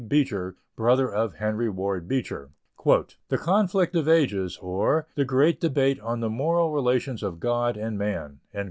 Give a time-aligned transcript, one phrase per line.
[0.09, 2.49] Beecher, brother of Henry Ward Beecher,
[2.83, 7.99] "The Conflict of Ages; or, the Great Debate on the Moral Relations of God and
[7.99, 8.39] Man."